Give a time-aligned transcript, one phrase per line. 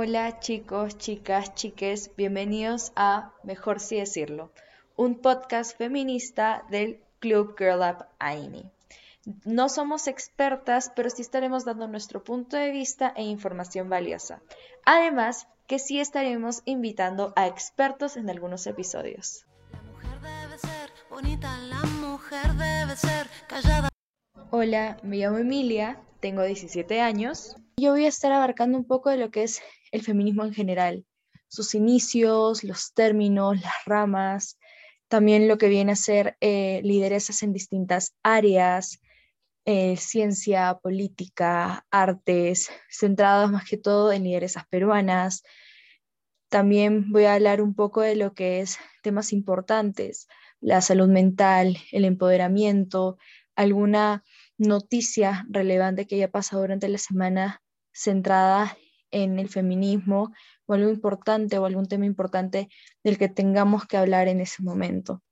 [0.00, 4.52] Hola chicos, chicas, chiques, bienvenidos a Mejor si decirlo,
[4.94, 8.70] un podcast feminista del Club Girl Up AINI.
[9.44, 14.40] No somos expertas, pero sí estaremos dando nuestro punto de vista e información valiosa.
[14.84, 19.46] Además, que sí estaremos invitando a expertos en algunos episodios.
[24.52, 27.56] Hola, me llamo Emilia, tengo 17 años.
[27.78, 31.06] Yo voy a estar abarcando un poco de lo que es el feminismo en general,
[31.46, 34.58] sus inicios, los términos, las ramas,
[35.06, 39.00] también lo que viene a ser eh, lideresas en distintas áreas,
[39.64, 45.44] eh, ciencia, política, artes, centradas más que todo en lideresas peruanas.
[46.48, 50.26] También voy a hablar un poco de lo que es temas importantes,
[50.58, 53.18] la salud mental, el empoderamiento,
[53.54, 54.24] alguna
[54.56, 57.62] noticia relevante que haya pasado durante la semana
[57.98, 58.76] centrada
[59.10, 60.32] en el feminismo
[60.66, 62.68] o algo importante o algún tema importante
[63.02, 65.22] del que tengamos que hablar en ese momento.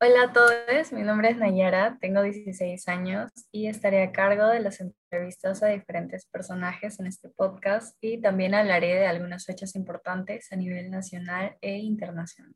[0.00, 4.58] Hola a todos, mi nombre es Nayara, tengo 16 años y estaré a cargo de
[4.58, 10.50] las entrevistas a diferentes personajes en este podcast y también hablaré de algunas fechas importantes
[10.52, 12.52] a nivel nacional e internacional.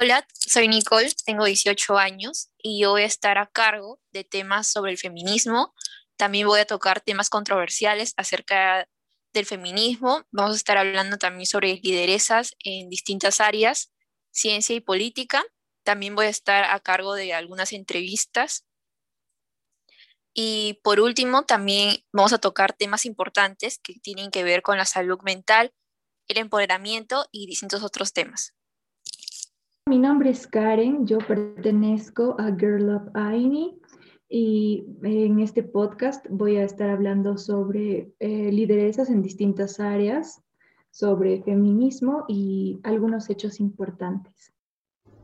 [0.00, 4.68] Hola, soy Nicole, tengo 18 años y yo voy a estar a cargo de temas
[4.68, 5.74] sobre el feminismo.
[6.16, 8.88] También voy a tocar temas controversiales acerca
[9.32, 10.24] del feminismo.
[10.30, 13.92] Vamos a estar hablando también sobre lideresas en distintas áreas,
[14.30, 15.44] ciencia y política
[15.88, 18.66] también voy a estar a cargo de algunas entrevistas.
[20.34, 24.84] Y por último, también vamos a tocar temas importantes que tienen que ver con la
[24.84, 25.72] salud mental,
[26.28, 28.57] el empoderamiento y distintos otros temas.
[29.88, 33.80] Mi nombre es Karen, yo pertenezco a Girl Up AINI
[34.28, 40.42] y en este podcast voy a estar hablando sobre eh, lideresas en distintas áreas,
[40.90, 44.52] sobre feminismo y algunos hechos importantes.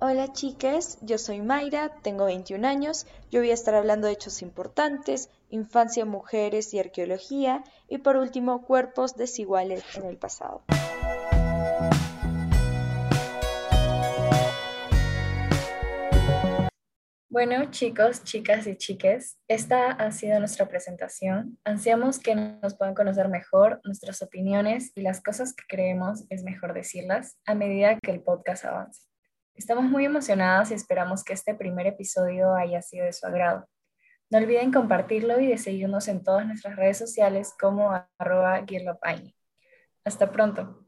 [0.01, 4.41] Hola chicas, yo soy Mayra, tengo 21 años, yo voy a estar hablando de hechos
[4.41, 10.63] importantes, infancia, mujeres y arqueología, y por último, cuerpos desiguales en el pasado.
[17.35, 21.59] Bueno, chicos, chicas y chiques, esta ha sido nuestra presentación.
[21.65, 26.75] Ansiamos que nos puedan conocer mejor nuestras opiniones y las cosas que creemos es mejor
[26.75, 29.03] decirlas a medida que el podcast avance.
[29.57, 33.67] Estamos muy emocionadas y esperamos que este primer episodio haya sido de su agrado.
[34.31, 38.65] No olviden compartirlo y de seguirnos en todas nuestras redes sociales como arroba
[40.05, 40.87] Hasta pronto.